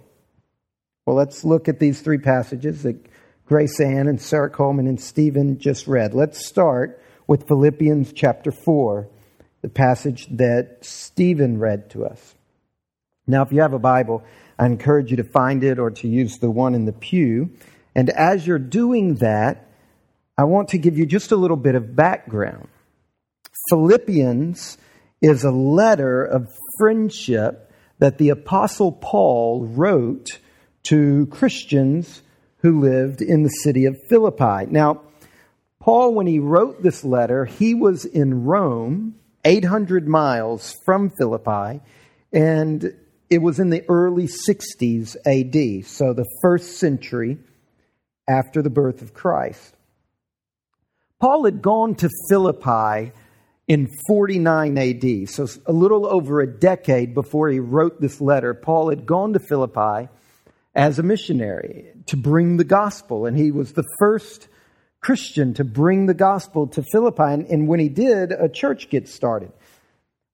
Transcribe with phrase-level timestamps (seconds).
[1.05, 3.05] Well, let's look at these three passages that
[3.45, 6.13] Grace Ann and Sarah Coleman and Stephen just read.
[6.13, 9.09] Let's start with Philippians chapter 4,
[9.61, 12.35] the passage that Stephen read to us.
[13.27, 14.23] Now, if you have a Bible,
[14.57, 17.51] I encourage you to find it or to use the one in the pew.
[17.95, 19.69] And as you're doing that,
[20.37, 22.67] I want to give you just a little bit of background.
[23.69, 24.77] Philippians
[25.21, 26.49] is a letter of
[26.79, 27.62] friendship
[28.03, 30.37] that the Apostle Paul wrote
[30.83, 32.21] to Christians
[32.57, 34.65] who lived in the city of Philippi.
[34.69, 35.03] Now,
[35.79, 39.15] Paul, when he wrote this letter, he was in Rome,
[39.45, 41.79] 800 miles from Philippi,
[42.33, 42.93] and
[43.29, 47.37] it was in the early 60s AD, so the first century
[48.27, 49.77] after the birth of Christ.
[51.21, 53.13] Paul had gone to Philippi
[53.67, 58.89] in 49 AD, so a little over a decade before he wrote this letter, Paul
[58.89, 60.09] had gone to Philippi
[60.75, 64.47] as a missionary to bring the gospel, and he was the first
[64.99, 67.45] Christian to bring the gospel to Philippi.
[67.49, 69.51] And when he did, a church gets started.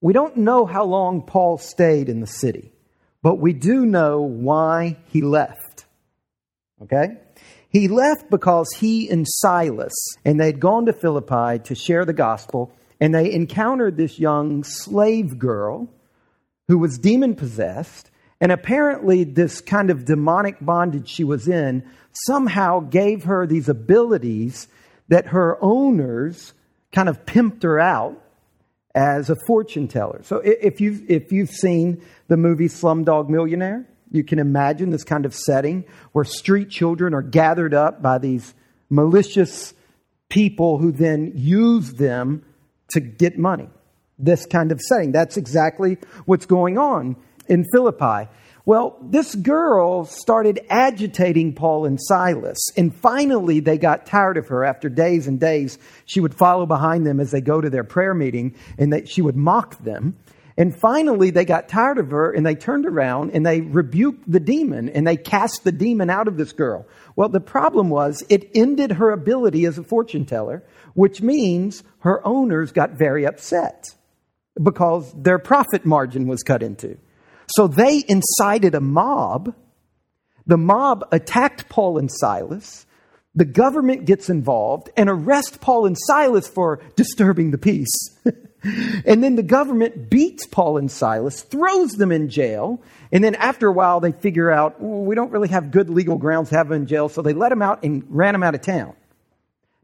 [0.01, 2.72] We don't know how long Paul stayed in the city,
[3.22, 5.85] but we do know why he left.
[6.81, 7.18] Okay?
[7.69, 12.72] He left because he and Silas, and they'd gone to Philippi to share the gospel,
[13.00, 15.88] and they encountered this young slave girl
[16.68, 18.12] who was demon possessed.
[18.42, 21.84] And apparently, this kind of demonic bondage she was in
[22.26, 24.68] somehow gave her these abilities
[25.10, 26.54] that her owners
[26.92, 28.22] kind of pimped her out
[28.96, 30.22] as a fortune teller.
[30.24, 35.26] So, if you've, if you've seen the movie Slumdog Millionaire, you can imagine this kind
[35.26, 38.54] of setting where street children are gathered up by these
[38.90, 39.74] malicious
[40.30, 42.44] people who then use them
[42.91, 43.69] to get money.
[44.17, 45.11] This kind of setting.
[45.11, 47.16] That's exactly what's going on
[47.47, 48.29] in Philippi.
[48.66, 54.63] Well, this girl started agitating Paul and Silas, and finally they got tired of her.
[54.63, 58.13] After days and days, she would follow behind them as they go to their prayer
[58.13, 60.17] meeting, and they, she would mock them.
[60.59, 64.41] And finally, they got tired of her and they turned around and they rebuked the
[64.41, 66.85] demon and they cast the demon out of this girl.
[67.16, 70.61] Well, the problem was it ended her ability as a fortune teller,
[70.94, 73.85] which means her owners got very upset
[74.61, 76.97] because their profit margin was cut into.
[77.55, 79.55] So they incited a mob.
[80.45, 82.85] The mob attacked Paul and Silas.
[83.35, 87.95] The government gets involved and arrests Paul and Silas for disturbing the peace.
[89.06, 93.67] and then the government beats Paul and Silas, throws them in jail, and then after
[93.67, 96.81] a while they figure out we don't really have good legal grounds to have them
[96.81, 98.95] in jail, so they let them out and ran them out of town.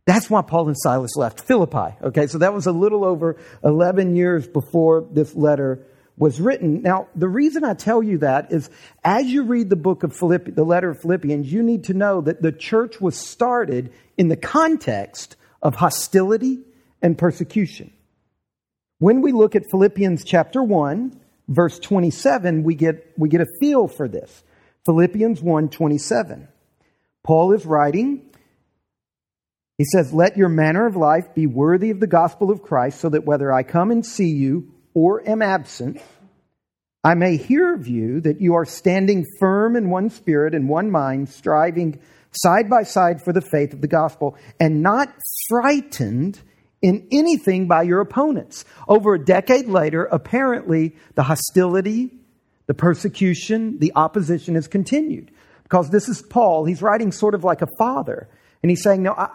[0.06, 1.96] That's why Paul and Silas left Philippi.
[2.04, 6.82] Okay, so that was a little over 11 years before this letter was written.
[6.82, 8.70] Now, the reason I tell you that is
[9.04, 12.22] as you read the book of Philippi, the letter of Philippians, you need to know
[12.22, 16.60] that the church was started in the context of hostility
[17.02, 17.92] and persecution.
[19.00, 23.88] When we look at Philippians chapter 1, verse 27, we get, we get a feel
[23.88, 24.44] for this.
[24.86, 26.48] Philippians 1 27.
[27.24, 28.30] Paul is writing,
[29.78, 33.10] he says, Let your manner of life be worthy of the gospel of Christ, so
[33.10, 36.02] that whether I come and see you or am absent,
[37.04, 40.90] I may hear of you that you are standing firm in one spirit and one
[40.90, 42.00] mind, striving
[42.32, 45.14] side by side for the faith of the gospel, and not
[45.50, 46.40] frightened
[46.82, 48.66] in anything by your opponents.
[48.88, 52.12] Over a decade later, apparently the hostility,
[52.68, 55.32] the persecution, the opposition has continued.
[55.64, 58.30] Because this is Paul, he's writing sort of like a father.
[58.62, 59.30] And he's saying, No, I,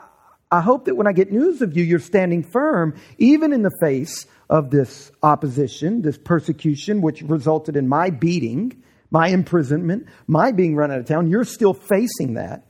[0.51, 3.77] I hope that when I get news of you, you're standing firm, even in the
[3.81, 10.77] face of this opposition, this persecution, which resulted in my beating my imprisonment, my being
[10.77, 11.29] run out of town.
[11.29, 12.67] You're still facing that.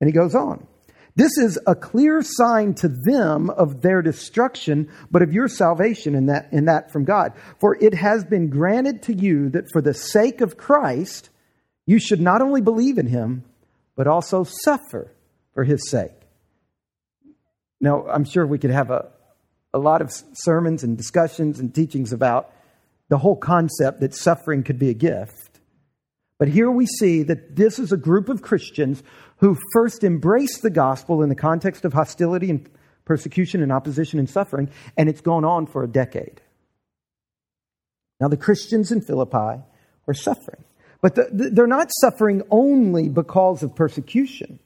[0.00, 0.66] And he goes on.
[1.16, 6.26] This is a clear sign to them of their destruction, but of your salvation in
[6.26, 7.32] that, that from God.
[7.58, 11.28] For it has been granted to you that for the sake of Christ,
[11.86, 13.44] you should not only believe in him,
[13.96, 15.12] but also suffer
[15.52, 16.12] for his sake.
[17.80, 19.08] Now, I'm sure we could have a,
[19.72, 22.52] a lot of sermons and discussions and teachings about
[23.08, 25.60] the whole concept that suffering could be a gift.
[26.38, 29.02] But here we see that this is a group of Christians
[29.38, 32.68] who first embraced the gospel in the context of hostility and
[33.04, 36.40] persecution and opposition and suffering, and it's gone on for a decade.
[38.20, 39.62] Now, the Christians in Philippi
[40.06, 40.64] are suffering,
[41.00, 44.60] but the, they're not suffering only because of persecution.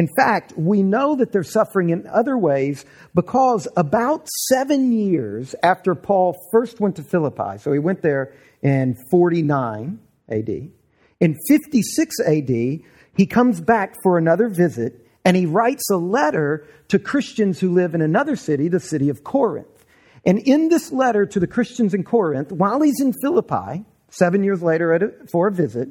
[0.00, 5.94] In fact, we know that they're suffering in other ways because about seven years after
[5.94, 8.32] Paul first went to Philippi, so he went there
[8.62, 9.98] in 49
[10.30, 16.66] AD, in 56 AD, he comes back for another visit and he writes a letter
[16.88, 19.84] to Christians who live in another city, the city of Corinth.
[20.24, 24.62] And in this letter to the Christians in Corinth, while he's in Philippi, seven years
[24.62, 25.90] later a, for a visit,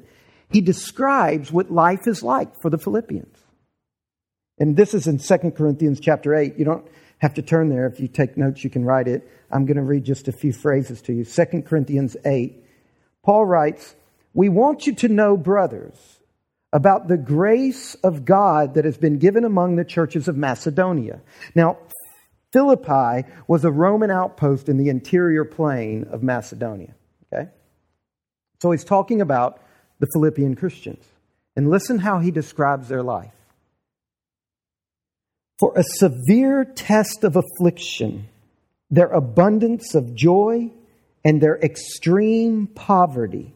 [0.51, 3.45] he describes what life is like for the Philippians.
[4.59, 6.57] And this is in 2 Corinthians chapter 8.
[6.57, 6.85] You don't
[7.19, 7.87] have to turn there.
[7.87, 9.29] If you take notes, you can write it.
[9.51, 11.25] I'm going to read just a few phrases to you.
[11.25, 12.63] 2 Corinthians 8.
[13.23, 13.95] Paul writes,
[14.33, 16.19] We want you to know, brothers,
[16.71, 21.21] about the grace of God that has been given among the churches of Macedonia.
[21.55, 21.77] Now,
[22.51, 26.95] Philippi was a Roman outpost in the interior plain of Macedonia.
[27.31, 27.49] Okay?
[28.61, 29.61] So he's talking about
[29.99, 31.05] the Philippian Christians.
[31.55, 33.33] And listen how he describes their life.
[35.59, 38.29] For a severe test of affliction,
[38.89, 40.71] their abundance of joy
[41.25, 43.53] and their extreme poverty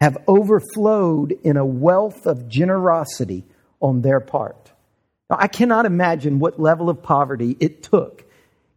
[0.00, 3.44] have overflowed in a wealth of generosity
[3.80, 4.70] on their part.
[5.28, 8.24] Now, I cannot imagine what level of poverty it took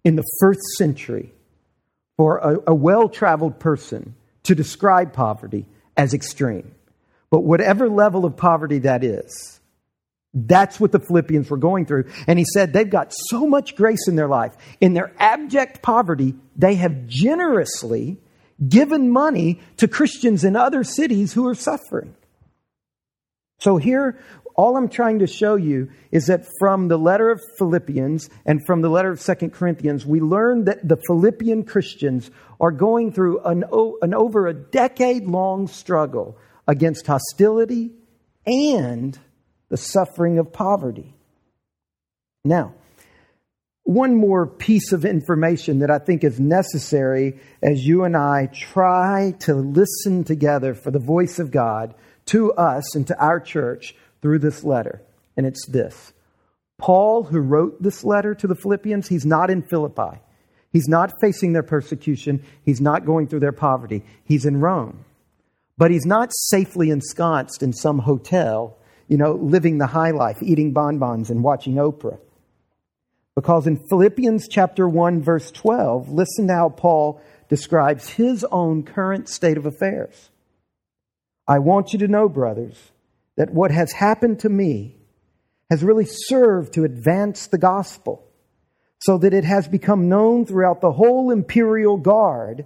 [0.03, 1.33] in the first century
[2.17, 6.73] for a, a well traveled person to describe poverty as extreme.
[7.29, 9.59] But whatever level of poverty that is,
[10.35, 12.11] that's what the Philippians were going through.
[12.27, 14.55] And he said they've got so much grace in their life.
[14.81, 18.17] In their abject poverty, they have generously
[18.67, 22.15] given money to Christians in other cities who are suffering.
[23.59, 24.19] So here,
[24.55, 28.81] all I'm trying to show you is that from the letter of Philippians and from
[28.81, 32.29] the letter of Second Corinthians, we learn that the Philippian Christians
[32.59, 33.63] are going through an,
[34.01, 36.37] an over a decade long struggle
[36.67, 37.91] against hostility
[38.45, 39.19] and
[39.75, 41.13] the suffering of poverty.
[42.45, 42.75] Now,
[43.83, 49.33] one more piece of information that I think is necessary as you and I try
[49.39, 51.93] to listen together for the voice of God
[52.27, 55.01] to us and to our church through this letter.
[55.35, 56.13] And it's this
[56.77, 60.21] Paul, who wrote this letter to the Philippians, he's not in Philippi.
[60.71, 62.45] He's not facing their persecution.
[62.63, 64.05] He's not going through their poverty.
[64.23, 65.03] He's in Rome.
[65.77, 70.73] But he's not safely ensconced in some hotel, you know, living the high life, eating
[70.73, 72.19] bonbons and watching Oprah.
[73.35, 79.29] Because in Philippians chapter 1 verse 12, listen to how Paul describes his own current
[79.29, 80.29] state of affairs.
[81.47, 82.91] I want you to know, brothers,
[83.35, 84.97] that what has happened to me
[85.69, 88.25] has really served to advance the gospel
[88.99, 92.65] so that it has become known throughout the whole imperial guard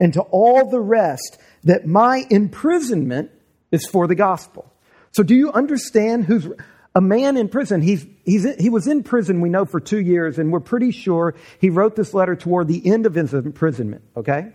[0.00, 3.30] and to all the rest that my imprisonment
[3.70, 4.70] is for the gospel.
[5.14, 6.48] So do you understand who's
[6.94, 7.82] a man in prison.
[7.82, 11.34] He's, he's, he was in prison, we know, for two years, and we're pretty sure
[11.60, 14.52] he wrote this letter toward the end of his imprisonment, okay?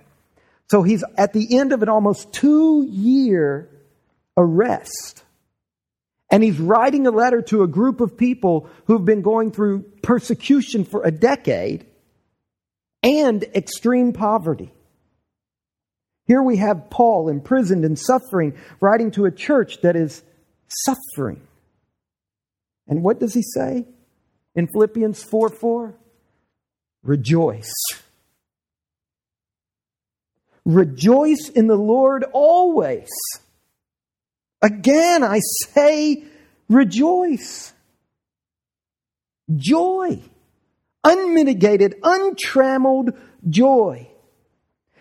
[0.70, 3.70] So he's at the end of an almost two year
[4.38, 5.24] arrest.
[6.32, 10.86] And he's writing a letter to a group of people who've been going through persecution
[10.86, 11.88] for a decade
[13.02, 14.72] and extreme poverty.
[16.26, 20.22] Here we have Paul imprisoned and suffering, writing to a church that is
[20.70, 21.42] suffering.
[22.88, 23.86] And what does he say
[24.56, 25.96] in Philippians 4 4?
[27.04, 27.74] Rejoice.
[30.66, 33.08] Rejoice in the Lord always.
[34.62, 36.26] Again, I say,
[36.68, 37.74] rejoice.
[39.56, 40.22] Joy.
[41.04, 43.12] Unmitigated, untrammeled
[43.48, 44.10] joy.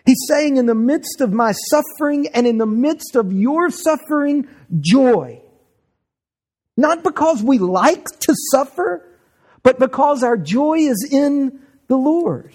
[0.06, 4.48] He's saying, in the midst of my suffering and in the midst of your suffering,
[4.80, 5.42] joy.
[6.78, 9.04] Not because we like to suffer,
[9.64, 11.58] but because our joy is in
[11.88, 12.54] the Lord.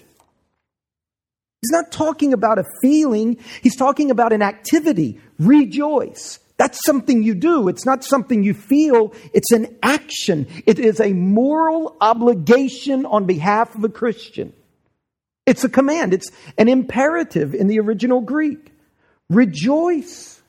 [1.60, 5.20] He's not talking about a feeling, he's talking about an activity.
[5.38, 6.40] rejoice.
[6.56, 7.68] That's something you do.
[7.68, 9.12] It's not something you feel.
[9.34, 10.46] It's an action.
[10.66, 14.54] It is a moral obligation on behalf of a Christian.
[15.44, 16.14] It's a command.
[16.14, 18.72] It's an imperative in the original Greek.
[19.28, 20.40] Rejoice.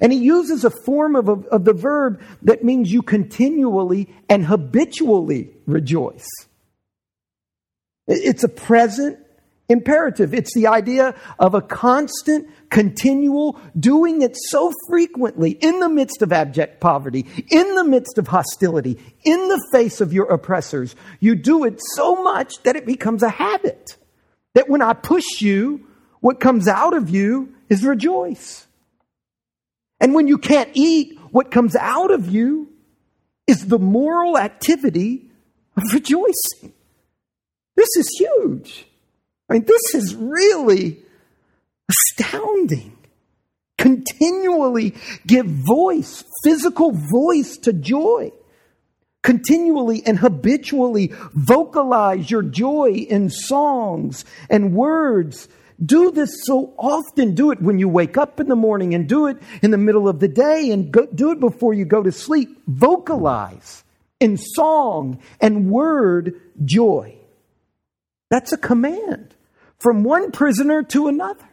[0.00, 4.46] And he uses a form of, a, of the verb that means you continually and
[4.46, 6.28] habitually rejoice.
[8.06, 9.18] It's a present
[9.70, 10.34] imperative.
[10.34, 16.32] It's the idea of a constant, continual doing it so frequently in the midst of
[16.32, 20.96] abject poverty, in the midst of hostility, in the face of your oppressors.
[21.20, 23.96] You do it so much that it becomes a habit.
[24.54, 25.86] That when I push you,
[26.20, 28.66] what comes out of you is rejoice.
[30.00, 32.72] And when you can't eat, what comes out of you
[33.46, 35.30] is the moral activity
[35.76, 36.72] of rejoicing.
[37.76, 38.86] This is huge.
[39.48, 40.98] I mean, this is really
[41.88, 42.96] astounding.
[43.78, 44.94] Continually
[45.26, 48.30] give voice, physical voice to joy.
[49.22, 55.48] Continually and habitually vocalize your joy in songs and words.
[55.84, 57.34] Do this so often.
[57.34, 60.08] Do it when you wake up in the morning and do it in the middle
[60.08, 62.62] of the day and go, do it before you go to sleep.
[62.66, 63.82] Vocalize
[64.18, 67.16] in song and word joy.
[68.28, 69.34] That's a command
[69.78, 71.48] from one prisoner to another,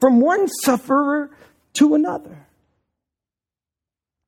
[0.00, 1.30] from one sufferer
[1.74, 2.46] to another.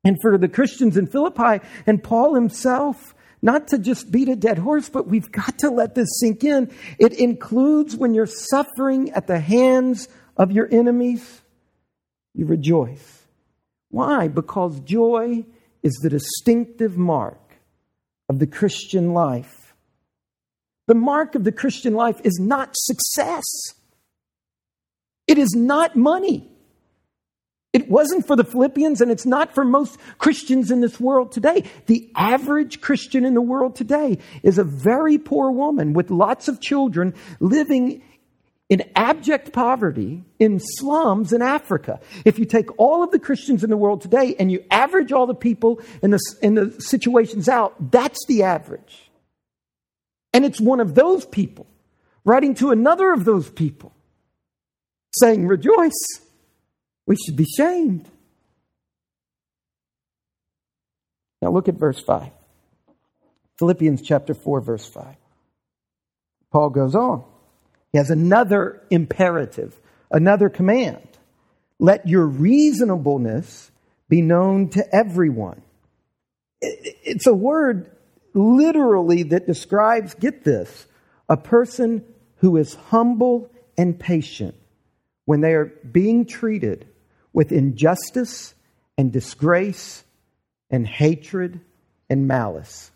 [0.05, 4.59] And for the Christians in Philippi and Paul himself, not to just beat a dead
[4.59, 6.73] horse, but we've got to let this sink in.
[6.99, 11.42] It includes when you're suffering at the hands of your enemies,
[12.35, 13.26] you rejoice.
[13.90, 14.28] Why?
[14.28, 15.45] Because joy
[15.83, 17.40] is the distinctive mark
[18.28, 19.75] of the Christian life.
[20.87, 23.45] The mark of the Christian life is not success.
[25.26, 26.49] It is not money.
[27.73, 31.65] It wasn't for the Philippians and it's not for most Christians in this world today.
[31.87, 36.61] The average Christian in the world today is a very poor woman with lots of
[36.61, 38.03] children living
[38.71, 42.01] in abject poverty in slums in Africa.
[42.25, 45.27] If you take all of the Christians in the world today and you average all
[45.27, 49.11] the people in the, in the situations out, that's the average.
[50.33, 51.67] And it's one of those people
[52.25, 53.95] writing to another of those people
[55.19, 55.97] saying, Rejoice,
[57.09, 58.07] we should be shamed.
[61.41, 62.31] Now look at verse 5.
[63.59, 65.17] Philippians chapter 4, verse 5.
[66.53, 67.25] Paul goes on.
[67.93, 69.75] He has another imperative,
[70.11, 71.09] another command.
[71.79, 73.71] Let your reasonableness
[74.11, 75.62] be known to everyone.
[76.61, 77.91] It's a word
[78.35, 80.87] literally that describes, get this,
[81.27, 82.05] a person
[82.37, 84.55] who is humble and patient
[85.25, 86.88] when they are being treated
[87.38, 88.52] with injustice
[88.97, 90.02] and disgrace
[90.71, 91.61] and hatred
[92.11, 92.90] and malice.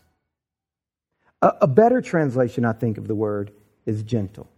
[1.41, 3.53] A, a, better translation, I think, of the word
[3.87, 4.49] is gentle.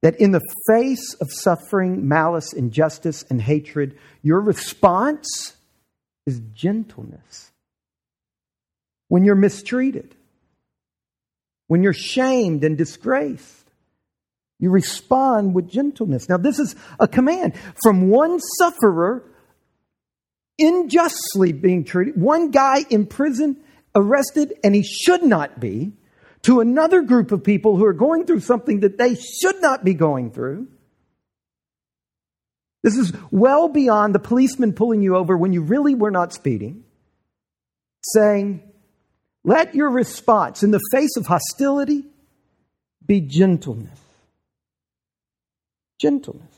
[0.00, 5.54] That in the face of suffering, malice, injustice, and hatred, your response
[6.26, 7.52] is gentleness
[9.06, 10.16] when you're mistreated,
[11.68, 13.61] when you're shamed and disgraced.
[14.62, 16.28] You respond with gentleness.
[16.28, 19.24] Now, this is a command from one sufferer
[20.56, 23.56] unjustly being treated, one guy in prison,
[23.96, 25.94] arrested, and he should not be,
[26.42, 29.94] to another group of people who are going through something that they should not be
[29.94, 30.68] going through.
[32.84, 36.84] This is well beyond the policeman pulling you over when you really were not speeding,
[38.14, 38.62] saying,
[39.42, 42.04] let your response in the face of hostility
[43.04, 43.98] be gentleness.
[46.02, 46.52] Gentleness.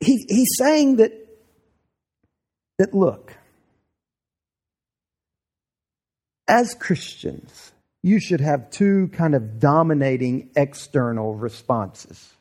[0.00, 1.12] He, he's saying that,
[2.78, 3.36] that, look,
[6.48, 12.32] as Christians, you should have two kind of dominating external responses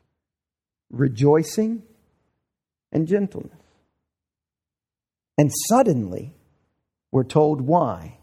[0.90, 1.84] rejoicing
[2.94, 3.52] and gentleness.
[5.38, 6.34] And suddenly,
[7.12, 8.18] we're told why.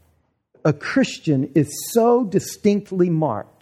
[0.64, 3.55] A Christian is so distinctly marked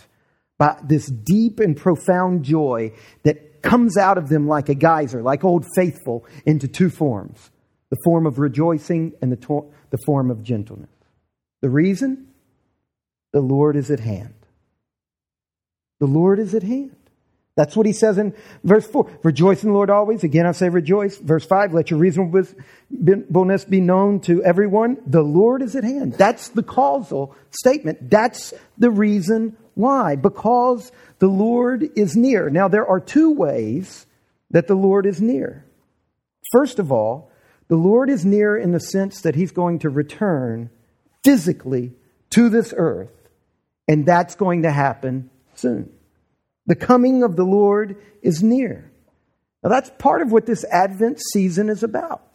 [0.59, 2.93] by this deep and profound joy
[3.23, 7.51] that comes out of them like a geyser, like Old Faithful, into two forms
[7.91, 10.91] the form of rejoicing and the, to- the form of gentleness.
[11.63, 12.29] The reason?
[13.33, 14.35] The Lord is at hand.
[16.01, 16.97] The Lord is at hand.
[17.57, 18.35] That's what he says in
[18.65, 19.21] verse 4.
[19.23, 20.25] Rejoice in the Lord always.
[20.25, 21.19] Again, I say rejoice.
[21.19, 24.97] Verse 5, let your reasonableness be known to everyone.
[25.07, 26.15] The Lord is at hand.
[26.15, 28.11] That's the causal statement.
[28.11, 30.17] That's the reason why.
[30.17, 32.51] Because the Lord is near.
[32.51, 34.07] Now, there are two ways
[34.51, 35.65] that the Lord is near.
[36.53, 37.31] First of all,
[37.69, 40.71] the Lord is near in the sense that he's going to return
[41.25, 41.93] physically
[42.31, 43.11] to this earth,
[43.89, 45.91] and that's going to happen soon.
[46.67, 48.91] The coming of the Lord is near.
[49.63, 52.34] Now, that's part of what this Advent season is about.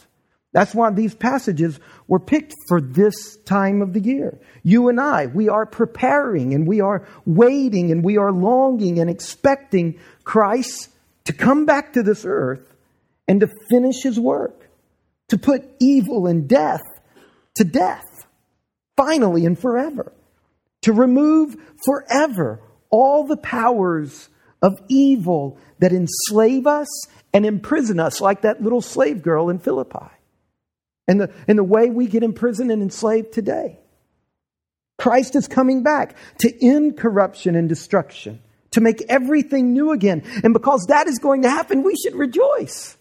[0.52, 4.40] That's why these passages were picked for this time of the year.
[4.64, 9.10] You and I, we are preparing and we are waiting and we are longing and
[9.10, 10.90] expecting Christ
[11.26, 12.74] to come back to this earth
[13.28, 14.70] and to finish his work,
[15.28, 16.82] to put evil and death
[17.60, 18.26] to death,
[18.96, 20.14] finally and forever,
[20.82, 24.30] to remove forever all the powers
[24.62, 26.88] of evil that enslave us
[27.34, 30.08] and imprison us, like that little slave girl in Philippi,
[31.10, 33.80] and the, and the way we get imprisoned and enslaved today.
[35.00, 38.40] Christ is coming back to end corruption and destruction,
[38.72, 40.22] to make everything new again.
[40.44, 42.96] And because that is going to happen, we should rejoice.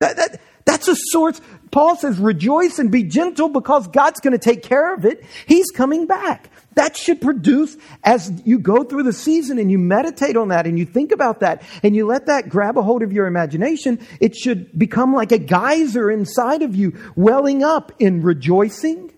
[0.00, 1.40] That, that, that's a source.
[1.70, 5.24] Paul says, rejoice and be gentle because God's going to take care of it.
[5.46, 6.50] He's coming back.
[6.74, 10.78] That should produce, as you go through the season and you meditate on that and
[10.78, 14.34] you think about that and you let that grab a hold of your imagination, it
[14.34, 19.12] should become like a geyser inside of you, welling up in rejoicing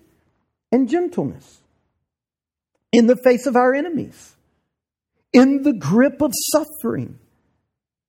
[0.71, 1.59] and gentleness
[2.91, 4.35] in the face of our enemies,
[5.33, 7.19] in the grip of suffering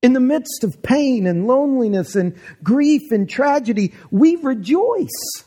[0.03, 5.45] in the midst of pain and loneliness and grief and tragedy, we rejoice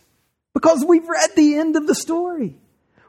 [0.54, 2.58] because we've read the end of the story.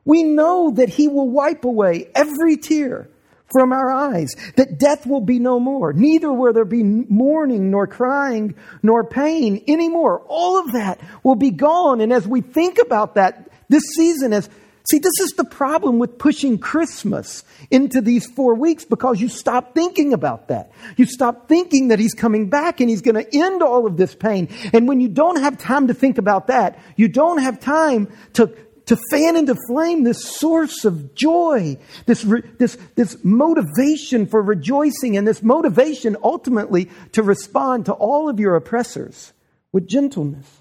[0.04, 3.08] We know that He will wipe away every tear
[3.52, 5.92] from our eyes, that death will be no more.
[5.92, 10.22] Neither will there be mourning, nor crying, nor pain anymore.
[10.26, 12.00] All of that will be gone.
[12.00, 14.48] And as we think about that this season, as
[14.84, 19.74] See, this is the problem with pushing Christmas into these four weeks because you stop
[19.74, 20.72] thinking about that.
[20.96, 24.14] You stop thinking that He's coming back and He's going to end all of this
[24.14, 24.48] pain.
[24.72, 28.52] And when you don't have time to think about that, you don't have time to,
[28.86, 32.22] to fan into flame this source of joy, this,
[32.58, 38.56] this, this motivation for rejoicing, and this motivation ultimately to respond to all of your
[38.56, 39.32] oppressors
[39.72, 40.60] with gentleness.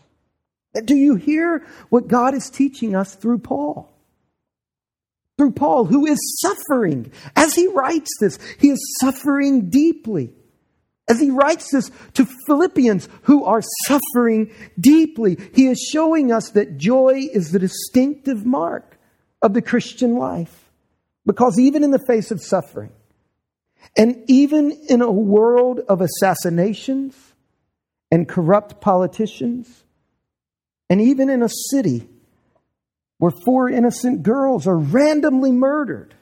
[0.86, 3.92] Do you hear what God is teaching us through Paul?
[5.42, 7.12] through Paul, who is suffering.
[7.36, 10.34] As he writes this, he is suffering deeply.
[11.12, 16.78] As he writes this to Philippians who are suffering deeply, he is showing us that
[16.78, 18.98] joy is the distinctive mark
[19.42, 20.72] of the Christian life.
[21.26, 22.94] Because even in the face of suffering,
[23.98, 27.14] and even in a world of assassinations
[28.10, 29.84] and corrupt politicians,
[30.90, 32.08] and even in a city
[33.18, 36.16] where four innocent girls are randomly murdered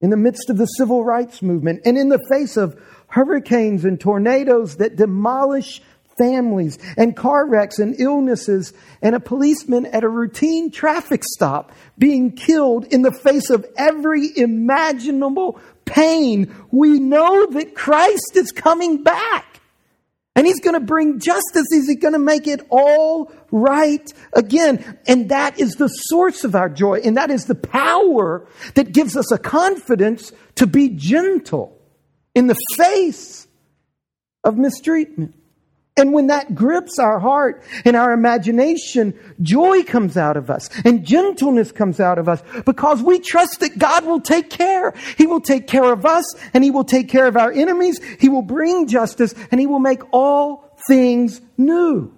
[0.00, 2.76] in the midst of the civil rights movement and in the face of
[3.08, 5.80] hurricanes and tornadoes that demolish
[6.16, 12.32] families and car wrecks and illnesses and a policeman at a routine traffic stop being
[12.32, 19.60] killed in the face of every imaginable pain, we know that Christ is coming back.
[20.36, 21.66] And he's going to bring justice.
[21.70, 24.98] He's going to make it all right again.
[25.06, 27.02] And that is the source of our joy.
[27.04, 31.73] And that is the power that gives us a confidence to be gentle
[32.34, 33.46] in the face
[34.42, 35.34] of mistreatment.
[35.96, 41.04] And when that grips our heart and our imagination, joy comes out of us and
[41.04, 44.92] gentleness comes out of us because we trust that God will take care.
[45.16, 48.00] He will take care of us and He will take care of our enemies.
[48.18, 52.12] He will bring justice and He will make all things new.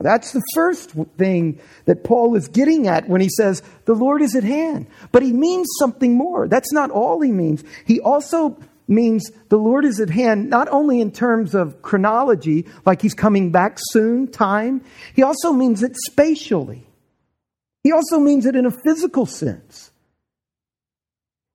[0.00, 4.34] That's the first thing that Paul is getting at when he says, the Lord is
[4.34, 4.86] at hand.
[5.12, 6.48] But he means something more.
[6.48, 7.62] That's not all he means.
[7.84, 8.56] He also
[8.88, 13.52] means the Lord is at hand, not only in terms of chronology, like he's coming
[13.52, 14.82] back soon, time,
[15.14, 16.86] he also means it spatially.
[17.84, 19.90] He also means it in a physical sense.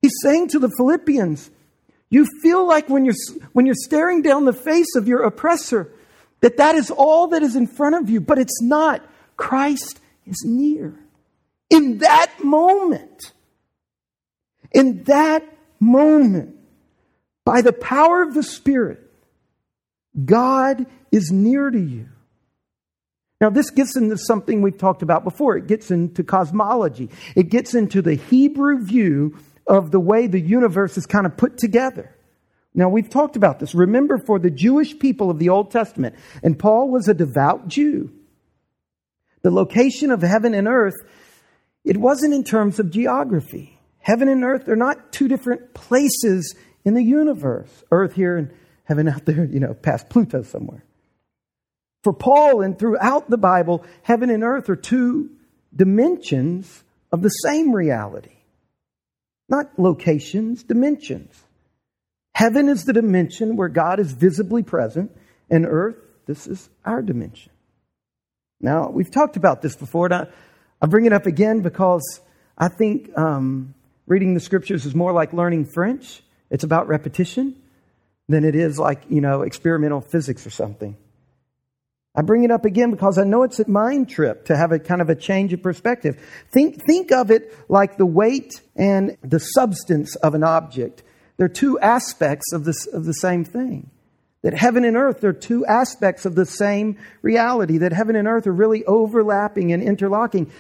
[0.02, 1.50] He's saying to the Philippians,
[2.10, 3.16] you feel like when you're,
[3.54, 5.92] when you're staring down the face of your oppressor,
[6.42, 9.06] that that is all that is in front of you, but it's not.
[9.38, 10.98] Christ is near.
[11.70, 13.34] In that moment,
[14.72, 15.44] in that
[15.80, 16.56] moment,
[17.44, 19.00] by the power of the Spirit,
[20.24, 22.10] God is near to you.
[23.42, 25.58] Now, this gets into something we've talked about before.
[25.58, 30.98] It gets into cosmology, it gets into the Hebrew view of the way the universe
[30.98, 32.15] is kind of put together.
[32.76, 33.74] Now, we've talked about this.
[33.74, 38.12] Remember, for the Jewish people of the Old Testament, and Paul was a devout Jew,
[39.44, 40.96] the location of heaven and earth,
[41.86, 43.80] it wasn't in terms of geography.
[44.00, 47.84] Heaven and earth, they're not two different places in the universe.
[47.92, 48.52] Earth here and
[48.84, 50.84] heaven out there, you know, past Pluto somewhere.
[52.04, 55.30] For Paul and throughout the Bible, heaven and earth are two
[55.74, 58.36] dimensions of the same reality.
[59.48, 61.45] Not locations, dimensions.
[62.36, 65.10] Heaven is the dimension where God is visibly present,
[65.50, 65.96] and earth,
[66.26, 67.50] this is our dimension.
[68.60, 70.28] Now, we've talked about this before, and I,
[70.82, 72.20] I bring it up again because
[72.58, 73.74] I think um,
[74.06, 76.22] reading the scriptures is more like learning French.
[76.50, 77.56] It's about repetition
[78.28, 80.98] than it is like, you know, experimental physics or something.
[82.14, 84.80] I bring it up again because I know it's a mind trip to have a
[84.80, 86.22] kind of a change of perspective.
[86.52, 91.02] Think, think of it like the weight and the substance of an object.
[91.38, 93.90] They're two aspects of, this, of the same thing.
[94.44, 98.46] That heaven and earth are two aspects of the same reality, that heaven and earth
[98.46, 100.52] are really overlapping and interlocking.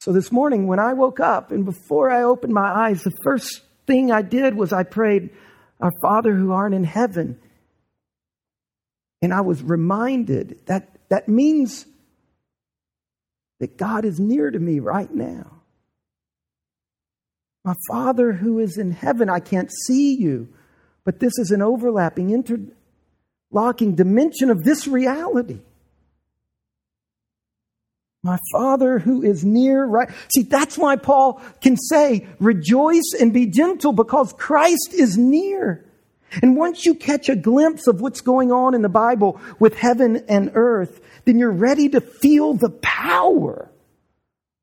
[0.00, 3.62] So this morning, when I woke up and before I opened my eyes, the first
[3.86, 5.30] thing I did was I prayed,
[5.80, 7.38] Our Father who art in heaven.
[9.22, 11.86] And I was reminded that that means
[13.60, 15.55] that God is near to me right now.
[17.66, 20.48] My Father who is in heaven, I can't see you,
[21.04, 25.58] but this is an overlapping, interlocking dimension of this reality.
[28.22, 30.08] My Father who is near, right?
[30.32, 35.84] See, that's why Paul can say, rejoice and be gentle because Christ is near.
[36.42, 40.24] And once you catch a glimpse of what's going on in the Bible with heaven
[40.28, 43.72] and earth, then you're ready to feel the power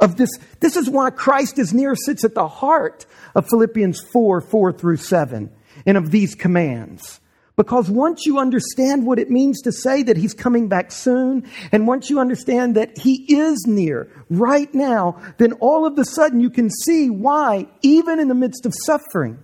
[0.04, 0.30] of this.
[0.60, 4.98] This is why Christ is near sits at the heart of Philippians 4 4 through
[4.98, 5.50] 7
[5.86, 7.22] and of these commands.
[7.56, 11.88] Because once you understand what it means to say that he's coming back soon, and
[11.88, 16.50] once you understand that he is near right now, then all of a sudden you
[16.50, 19.38] can see why, even in the midst of suffering,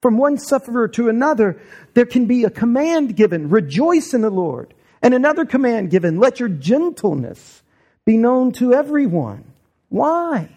[0.00, 1.60] from one sufferer to another,
[1.92, 6.40] there can be a command given rejoice in the Lord, and another command given let
[6.40, 7.62] your gentleness
[8.06, 9.53] be known to everyone.
[9.88, 10.56] Why?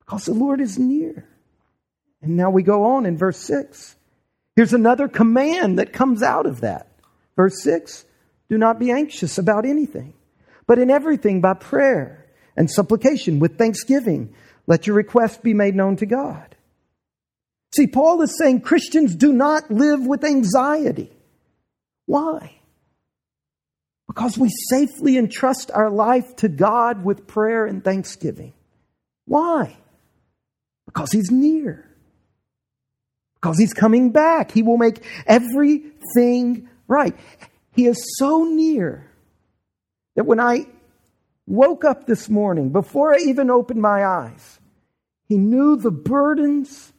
[0.00, 1.26] Because the Lord is near.
[2.20, 3.96] And now we go on in verse 6.
[4.54, 6.86] Here's another command that comes out of that.
[7.36, 8.04] Verse 6
[8.48, 10.14] Do not be anxious about anything,
[10.66, 14.34] but in everything by prayer and supplication with thanksgiving,
[14.66, 16.54] let your requests be made known to God.
[17.74, 21.10] See, Paul is saying Christians do not live with anxiety.
[22.06, 22.56] Why?
[24.12, 28.52] Because we safely entrust our life to God with prayer and thanksgiving.
[29.24, 29.76] Why?
[30.86, 31.88] Because He's near
[33.42, 34.52] because he's coming back.
[34.52, 37.16] He will make everything right.
[37.72, 39.10] He is so near
[40.14, 40.66] that when I
[41.46, 44.60] woke up this morning, before I even opened my eyes,
[45.28, 46.92] he knew the burdens,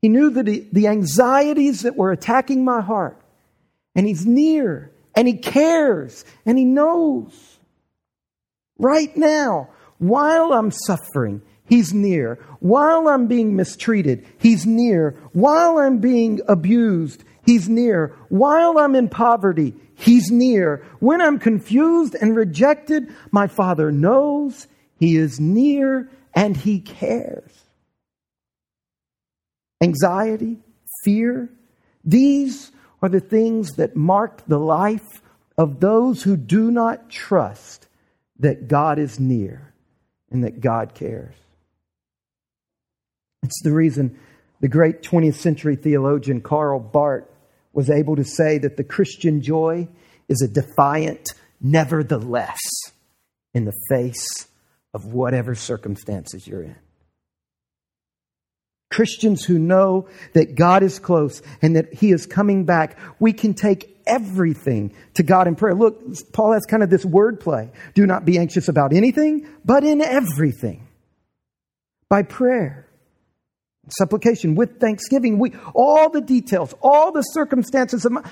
[0.00, 3.20] he knew the, the anxieties that were attacking my heart.
[3.94, 7.58] And he's near, and he cares, and he knows.
[8.78, 12.38] Right now, while I'm suffering, He's near.
[12.60, 15.16] While I'm being mistreated, He's near.
[15.32, 18.14] While I'm being abused, He's near.
[18.28, 20.84] While I'm in poverty, He's near.
[21.00, 24.66] When I'm confused and rejected, my Father knows
[24.98, 27.52] He is near and He cares.
[29.80, 30.58] Anxiety,
[31.04, 31.48] fear,
[32.04, 32.70] these
[33.02, 35.20] are the things that mark the life
[35.58, 37.88] of those who do not trust
[38.38, 39.74] that God is near
[40.30, 41.34] and that God cares.
[43.42, 44.18] It's the reason
[44.60, 47.24] the great 20th century theologian Karl Barth
[47.72, 49.88] was able to say that the Christian joy
[50.28, 51.28] is a defiant
[51.60, 52.60] nevertheless
[53.54, 54.46] in the face
[54.94, 56.76] of whatever circumstances you're in.
[58.92, 63.54] Christians who know that God is close and that He is coming back, we can
[63.54, 65.74] take everything to God in prayer.
[65.74, 66.00] Look,
[66.32, 67.70] Paul has kind of this wordplay.
[67.94, 70.86] Do not be anxious about anything, but in everything.
[72.08, 72.86] By prayer
[73.88, 78.22] supplication with thanksgiving we all the details all the circumstances of my,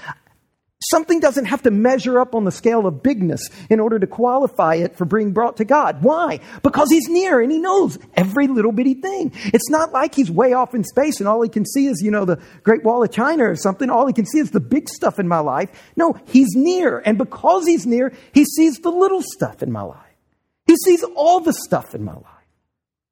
[0.83, 4.77] something doesn't have to measure up on the scale of bigness in order to qualify
[4.77, 6.03] it for being brought to god.
[6.03, 6.40] Why?
[6.62, 9.33] Because he's near and he knows every little bitty thing.
[9.35, 12.11] It's not like he's way off in space and all he can see is you
[12.11, 13.90] know the great wall of china or something.
[13.90, 15.71] All he can see is the big stuff in my life.
[15.97, 17.03] No he's near.
[17.05, 19.99] And because he's near he sees the little stuff in my life.
[20.66, 22.25] He sees all the stuff in my life.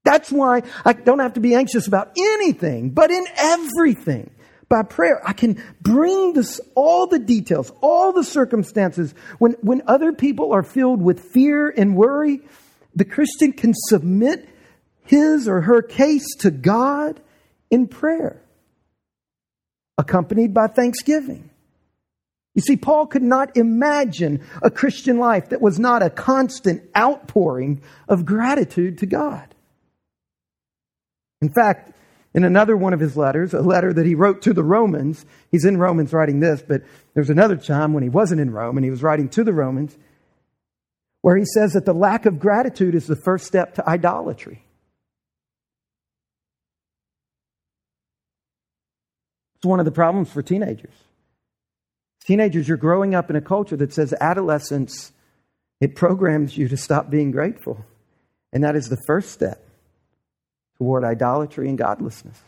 [0.04, 4.30] That's why I don't have to be anxious about anything, but in everything.
[4.68, 9.14] By prayer, I can bring this, all the details, all the circumstances.
[9.38, 12.42] When, when other people are filled with fear and worry,
[12.94, 14.48] the Christian can submit
[15.04, 17.20] his or her case to God
[17.70, 18.42] in prayer,
[19.96, 21.48] accompanied by thanksgiving.
[22.54, 27.80] You see, Paul could not imagine a Christian life that was not a constant outpouring
[28.08, 29.54] of gratitude to God.
[31.40, 31.92] In fact,
[32.34, 35.64] in another one of his letters, a letter that he wrote to the Romans, he's
[35.64, 36.82] in Romans writing this, but
[37.14, 39.96] there's another time when he wasn't in Rome and he was writing to the Romans,
[41.22, 44.64] where he says that the lack of gratitude is the first step to idolatry.
[49.56, 50.94] It's one of the problems for teenagers.
[52.24, 55.12] Teenagers, you're growing up in a culture that says adolescence,
[55.80, 57.84] it programs you to stop being grateful.
[58.52, 59.67] And that is the first step
[60.78, 62.40] toward idolatry and godlessness.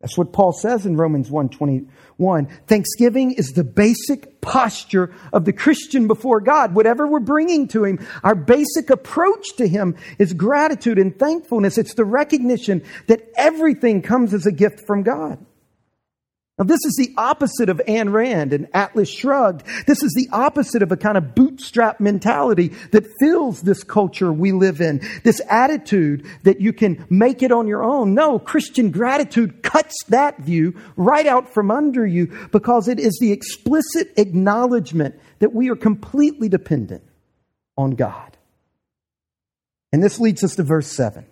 [0.00, 2.48] That's what Paul says in Romans 1:21.
[2.66, 6.74] Thanksgiving is the basic posture of the Christian before God.
[6.74, 11.76] Whatever we're bringing to him, our basic approach to him is gratitude and thankfulness.
[11.76, 15.44] It's the recognition that everything comes as a gift from God.
[16.60, 19.64] Now, this is the opposite of Ayn Rand and Atlas Shrugged.
[19.86, 24.52] This is the opposite of a kind of bootstrap mentality that fills this culture we
[24.52, 25.00] live in.
[25.24, 28.12] This attitude that you can make it on your own.
[28.12, 33.32] No, Christian gratitude cuts that view right out from under you because it is the
[33.32, 37.04] explicit acknowledgement that we are completely dependent
[37.78, 38.36] on God.
[39.94, 41.24] And this leads us to verse 7.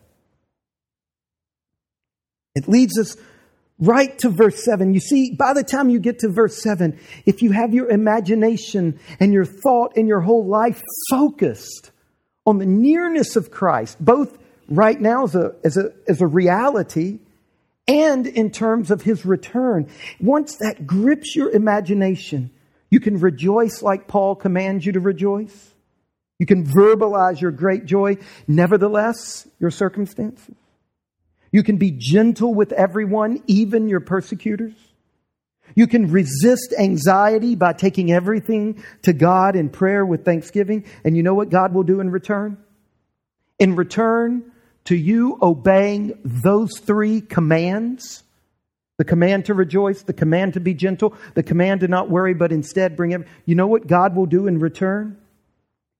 [2.55, 3.15] It leads us
[3.79, 4.95] right to verse 7.
[4.95, 8.99] You see, by the time you get to verse 7, if you have your imagination
[9.21, 11.91] and your thought and your whole life focused
[12.47, 14.39] on the nearness of Christ, both
[14.69, 17.21] right now as a, as a, as a reality
[17.87, 19.89] and in terms of his return,
[20.21, 22.51] once that grips your imagination,
[22.91, 25.75] you can rejoice like Paul commands you to rejoice.
[26.39, 30.55] You can verbalize your great joy, nevertheless, your circumstances.
[31.51, 34.75] You can be gentle with everyone, even your persecutors.
[35.75, 40.85] You can resist anxiety by taking everything to God in prayer with thanksgiving.
[41.05, 42.59] And you know what God will do in return?
[43.59, 44.51] In return
[44.85, 48.25] to you obeying those three commands
[48.99, 52.51] the command to rejoice, the command to be gentle, the command to not worry, but
[52.51, 53.29] instead bring every.
[53.47, 55.17] You know what God will do in return?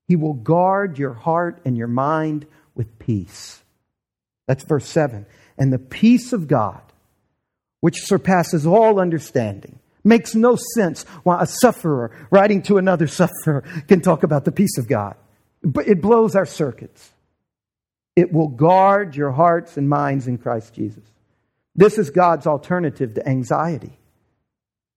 [0.09, 3.63] He will guard your heart and your mind with peace.
[4.47, 5.27] That's verse 7
[5.59, 6.81] and the peace of God,
[7.81, 9.79] which surpasses all understanding.
[10.05, 14.79] Makes no sense why a sufferer writing to another sufferer can talk about the peace
[14.79, 15.17] of God.
[15.63, 17.11] But it blows our circuits.
[18.17, 21.05] It will guard your hearts and minds in Christ Jesus.
[21.75, 23.93] This is God's alternative to anxiety.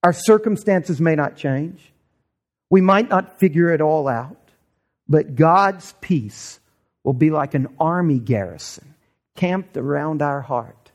[0.04, 1.91] Our circumstances may not change.
[2.69, 4.38] We might not figure it all out,
[5.08, 6.60] but God's peace
[7.04, 8.90] will be like an army garrison
[9.36, 10.91] camped around our heart,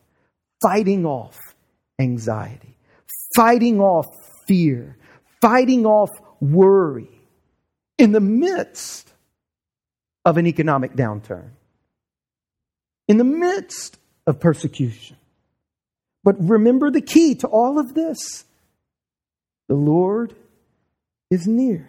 [0.62, 1.38] fighting off
[1.98, 2.76] anxiety,
[3.36, 4.06] fighting off
[4.46, 4.96] fear,
[5.40, 7.08] fighting off worry
[7.98, 9.12] in the midst
[10.24, 11.50] of an economic downturn,
[13.08, 15.16] in the midst of persecution.
[16.24, 18.44] But remember the key to all of this
[19.68, 20.34] the Lord
[21.30, 21.88] is near.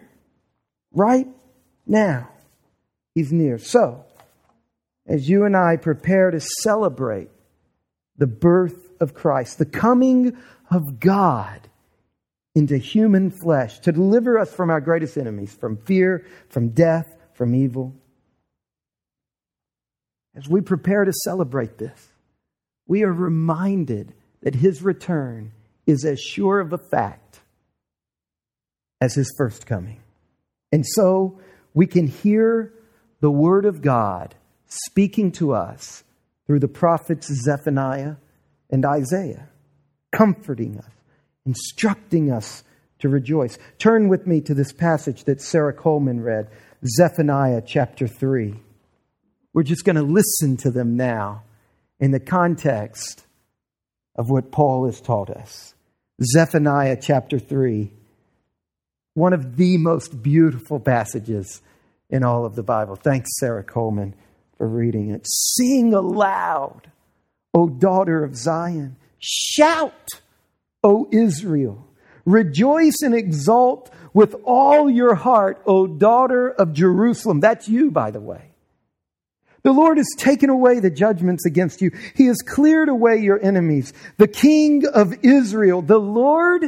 [0.92, 1.28] Right
[1.86, 2.28] now,
[3.18, 3.58] He's near.
[3.58, 4.04] So,
[5.08, 7.30] as you and I prepare to celebrate
[8.18, 10.36] the birth of Christ, the coming
[10.70, 11.68] of God
[12.54, 17.54] into human flesh to deliver us from our greatest enemies, from fear, from death, from
[17.54, 17.94] evil.
[20.36, 22.08] As we prepare to celebrate this,
[22.86, 25.52] we are reminded that his return
[25.86, 27.40] is as sure of a fact
[29.00, 30.00] as his first coming.
[30.70, 31.40] And so
[31.74, 32.74] we can hear
[33.20, 34.34] the word of God
[34.68, 36.04] speaking to us
[36.46, 38.16] through the prophets Zephaniah
[38.70, 39.48] and Isaiah,
[40.12, 40.90] comforting us,
[41.46, 42.64] instructing us
[43.00, 43.58] to rejoice.
[43.78, 46.48] Turn with me to this passage that Sarah Coleman read,
[46.86, 48.54] Zephaniah chapter 3.
[49.52, 51.42] We're just going to listen to them now
[51.98, 53.24] in the context
[54.16, 55.74] of what Paul has taught us.
[56.22, 57.92] Zephaniah chapter 3,
[59.14, 61.62] one of the most beautiful passages
[62.10, 62.96] in all of the Bible.
[62.96, 64.14] Thanks, Sarah Coleman
[64.58, 65.22] for reading it.
[65.24, 66.90] Sing aloud,
[67.54, 68.96] O daughter of Zion.
[69.18, 70.08] Shout,
[70.84, 71.86] O Israel.
[72.26, 77.40] Rejoice and exult with all your heart, O daughter of Jerusalem.
[77.40, 78.50] That's you, by the way.
[79.62, 81.90] The Lord has taken away the judgments against you.
[82.14, 83.92] He has cleared away your enemies.
[84.16, 86.64] The King of Israel, the Lord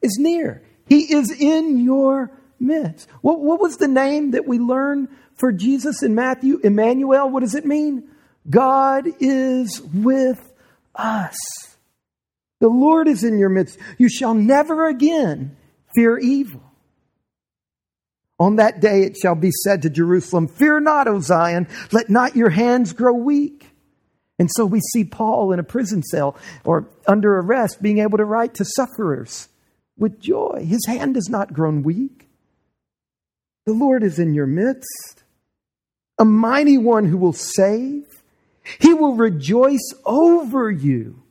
[0.00, 0.62] is near.
[0.86, 2.30] He is in your
[2.62, 3.08] midst.
[3.20, 6.60] What, what was the name that we learned for Jesus in Matthew?
[6.62, 7.28] Emmanuel.
[7.28, 8.08] What does it mean?
[8.48, 10.52] God is with
[10.94, 11.36] us.
[12.60, 13.78] The Lord is in your midst.
[13.98, 15.56] You shall never again
[15.94, 16.62] fear evil.
[18.38, 22.34] On that day it shall be said to Jerusalem, Fear not, O Zion, let not
[22.36, 23.68] your hands grow weak.
[24.38, 28.24] And so we see Paul in a prison cell or under arrest being able to
[28.24, 29.48] write to sufferers
[29.96, 30.64] with joy.
[30.66, 32.28] His hand has not grown weak.
[33.64, 35.22] The Lord is in your midst,
[36.18, 38.06] a mighty one who will save.
[38.80, 41.22] He will rejoice over you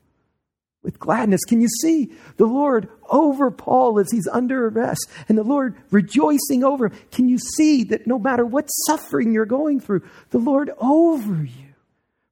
[0.83, 1.41] with gladness.
[1.45, 6.63] Can you see the Lord over Paul as he's under arrest and the Lord rejoicing
[6.63, 6.97] over him?
[7.11, 11.73] Can you see that no matter what suffering you're going through, the Lord over you,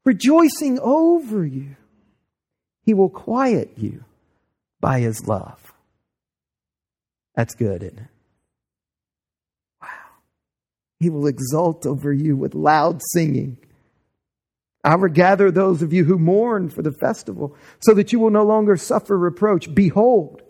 [0.06, 1.76] rejoicing over you?
[2.84, 4.04] He will quiet you
[4.80, 5.74] by his love.
[7.36, 8.08] That's good, isn't it?
[11.00, 13.58] He will exult over you with loud singing.
[14.84, 18.30] I will gather those of you who mourn for the festival, so that you will
[18.30, 19.74] no longer suffer reproach.
[19.74, 20.42] Behold,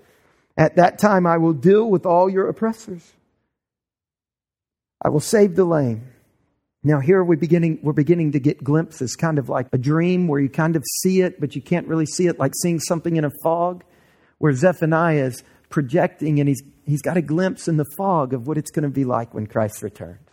[0.57, 3.13] at that time I will deal with all your oppressors.
[5.01, 6.07] I will save the lame.
[6.83, 10.39] Now here we're beginning, we're beginning to get glimpses, kind of like a dream where
[10.39, 13.25] you kind of see it, but you can't really see it, like seeing something in
[13.25, 13.83] a fog,
[14.37, 18.57] where Zephaniah is projecting and he's, he's got a glimpse in the fog of what
[18.57, 20.28] it's going to be like when Christ returns.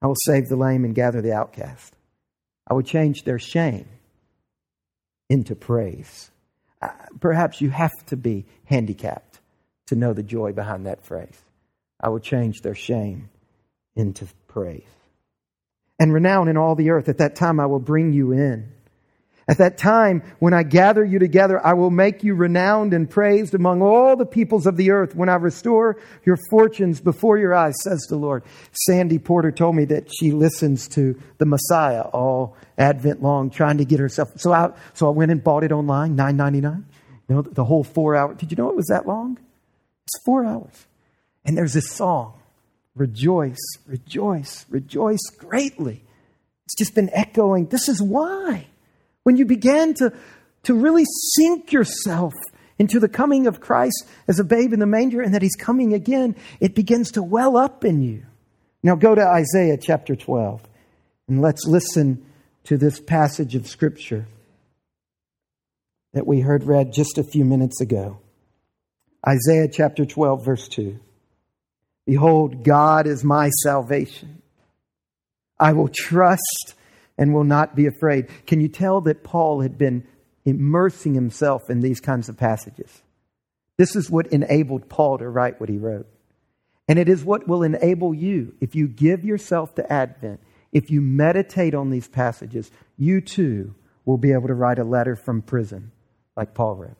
[0.00, 1.94] I will save the lame and gather the outcast.
[2.66, 3.88] I will change their shame
[5.28, 6.30] into praise.
[6.80, 9.40] Uh, perhaps you have to be handicapped
[9.86, 11.42] to know the joy behind that phrase.
[12.00, 13.30] I will change their shame
[13.96, 14.82] into praise.
[15.98, 17.08] And renown in all the earth.
[17.08, 18.72] At that time, I will bring you in.
[19.48, 23.54] At that time, when I gather you together, I will make you renowned and praised
[23.54, 27.74] among all the peoples of the earth when I restore your fortunes before your eyes,
[27.82, 28.44] says the Lord.
[28.72, 33.86] Sandy Porter told me that she listens to the Messiah all Advent long, trying to
[33.86, 34.28] get herself.
[34.36, 36.84] So I, so I went and bought it online, nine ninety nine.
[37.26, 38.34] You know, the whole four hour.
[38.34, 39.38] Did you know it was that long?
[40.04, 40.86] It's four hours.
[41.46, 42.34] And there's this song
[42.94, 43.56] Rejoice,
[43.86, 46.04] rejoice, rejoice greatly.
[46.66, 47.66] It's just been echoing.
[47.66, 48.66] This is why.
[49.28, 50.14] When you began to,
[50.62, 52.32] to really sink yourself
[52.78, 55.92] into the coming of Christ as a babe in the manger and that he's coming
[55.92, 58.24] again, it begins to well up in you.
[58.82, 60.62] Now go to Isaiah chapter 12
[61.28, 62.24] and let's listen
[62.64, 64.26] to this passage of Scripture
[66.14, 68.20] that we heard read just a few minutes ago.
[69.28, 70.98] Isaiah chapter 12, verse 2.
[72.06, 74.40] Behold, God is my salvation.
[75.60, 76.76] I will trust
[77.18, 78.28] and will not be afraid.
[78.46, 80.06] Can you tell that Paul had been
[80.44, 83.02] immersing himself in these kinds of passages?
[83.76, 86.06] This is what enabled Paul to write what he wrote.
[86.88, 90.40] And it is what will enable you, if you give yourself to Advent,
[90.72, 95.16] if you meditate on these passages, you too will be able to write a letter
[95.16, 95.92] from prison
[96.36, 96.96] like Paul wrote.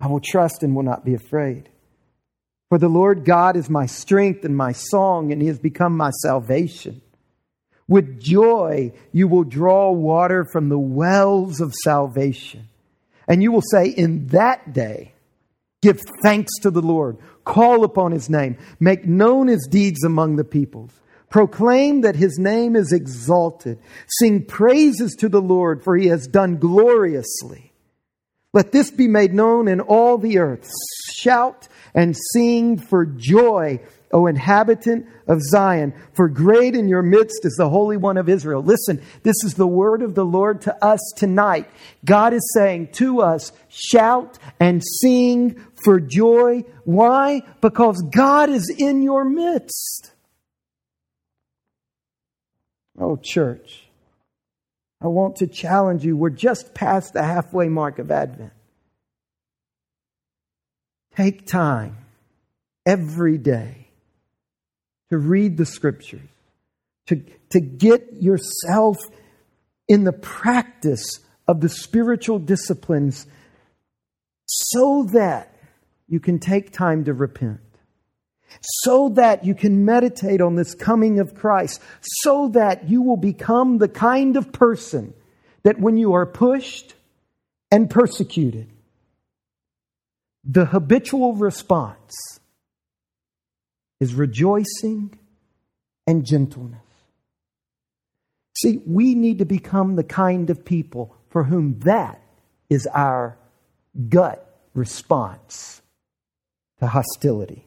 [0.00, 1.68] I will trust and will not be afraid.
[2.68, 6.10] For the Lord God is my strength and my song, and he has become my
[6.22, 7.02] salvation.
[7.88, 12.68] With joy, you will draw water from the wells of salvation.
[13.28, 15.12] And you will say, In that day,
[15.82, 20.44] give thanks to the Lord, call upon his name, make known his deeds among the
[20.44, 20.92] peoples.
[21.30, 23.78] Proclaim that his name is exalted.
[24.18, 27.72] Sing praises to the Lord, for he has done gloriously.
[28.52, 30.70] Let this be made known in all the earth.
[31.10, 33.80] Shout and sing for joy
[34.12, 38.62] O inhabitant of Zion, for great in your midst is the Holy One of Israel.
[38.62, 41.68] Listen, this is the word of the Lord to us tonight.
[42.04, 46.64] God is saying to us, shout and sing for joy.
[46.84, 47.42] Why?
[47.62, 50.12] Because God is in your midst.
[53.00, 53.88] Oh, church,
[55.00, 56.16] I want to challenge you.
[56.18, 58.52] We're just past the halfway mark of Advent.
[61.16, 61.96] Take time
[62.86, 63.81] every day
[65.12, 66.26] to read the scriptures,
[67.06, 68.96] to, to get yourself
[69.86, 73.26] in the practice of the spiritual disciplines
[74.46, 75.54] so that
[76.08, 77.60] you can take time to repent,
[78.62, 83.76] so that you can meditate on this coming of Christ, so that you will become
[83.76, 85.12] the kind of person
[85.62, 86.94] that when you are pushed
[87.70, 88.70] and persecuted,
[90.42, 92.40] the habitual response
[94.02, 95.16] is rejoicing
[96.08, 96.80] and gentleness.
[98.58, 102.20] See, we need to become the kind of people for whom that
[102.68, 103.38] is our
[104.08, 104.44] gut
[104.74, 105.78] response.
[106.80, 107.64] to hostility.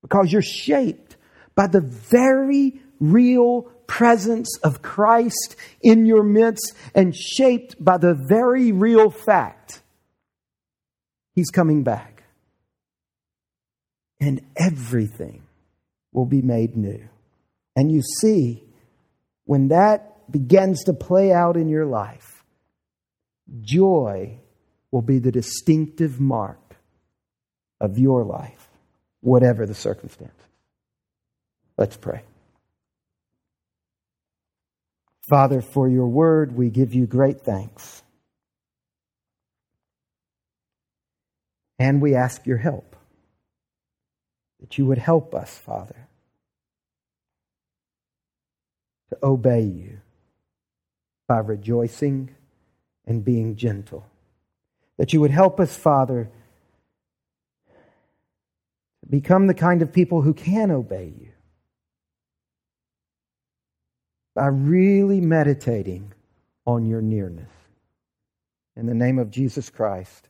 [0.00, 1.18] Because you're shaped
[1.54, 8.72] by the very real presence of Christ in your midst and shaped by the very
[8.72, 9.82] real fact
[11.34, 12.13] He's coming back.
[14.20, 15.42] And everything
[16.12, 17.08] will be made new.
[17.76, 18.64] And you see,
[19.44, 22.44] when that begins to play out in your life,
[23.60, 24.38] joy
[24.90, 26.76] will be the distinctive mark
[27.80, 28.70] of your life,
[29.20, 30.36] whatever the circumstances.
[31.76, 32.22] Let's pray.
[35.28, 38.02] Father, for your word, we give you great thanks.
[41.78, 42.93] And we ask your help,
[44.64, 46.08] that you would help us, Father,
[49.10, 50.00] to obey you
[51.28, 52.30] by rejoicing
[53.06, 54.06] and being gentle.
[54.96, 56.30] That you would help us, Father,
[59.02, 61.28] to become the kind of people who can obey you
[64.34, 66.10] by really meditating
[66.64, 67.50] on your nearness.
[68.76, 70.26] In the name of Jesus Christ,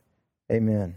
[0.51, 0.95] amen.